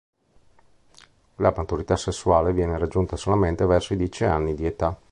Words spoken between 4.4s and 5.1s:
di età.